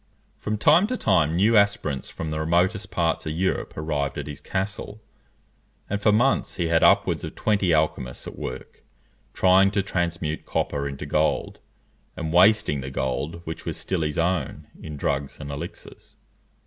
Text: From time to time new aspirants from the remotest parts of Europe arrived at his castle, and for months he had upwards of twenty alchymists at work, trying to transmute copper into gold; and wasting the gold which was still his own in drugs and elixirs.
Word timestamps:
From 0.39 0.57
time 0.57 0.87
to 0.87 0.97
time 0.97 1.35
new 1.35 1.55
aspirants 1.55 2.09
from 2.09 2.31
the 2.31 2.39
remotest 2.39 2.89
parts 2.89 3.27
of 3.27 3.33
Europe 3.33 3.77
arrived 3.77 4.17
at 4.17 4.25
his 4.25 4.41
castle, 4.41 4.99
and 5.87 6.01
for 6.01 6.11
months 6.11 6.55
he 6.55 6.69
had 6.69 6.81
upwards 6.81 7.23
of 7.23 7.35
twenty 7.35 7.71
alchymists 7.71 8.25
at 8.25 8.35
work, 8.35 8.81
trying 9.35 9.69
to 9.69 9.83
transmute 9.83 10.43
copper 10.43 10.87
into 10.89 11.05
gold; 11.05 11.59
and 12.17 12.33
wasting 12.33 12.81
the 12.81 12.89
gold 12.89 13.41
which 13.45 13.63
was 13.67 13.77
still 13.77 14.01
his 14.01 14.17
own 14.17 14.65
in 14.81 14.97
drugs 14.97 15.37
and 15.39 15.51
elixirs. 15.51 16.17